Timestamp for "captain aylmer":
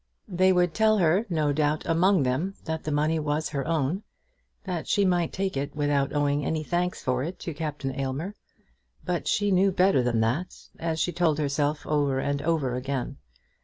7.53-8.33